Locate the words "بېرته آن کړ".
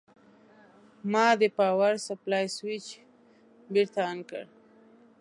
3.73-4.43